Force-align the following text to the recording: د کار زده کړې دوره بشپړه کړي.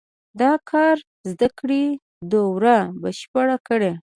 د 0.39 0.41
کار 0.69 0.97
زده 1.31 1.47
کړې 1.59 1.85
دوره 2.31 2.77
بشپړه 3.01 3.57
کړي. 3.67 3.91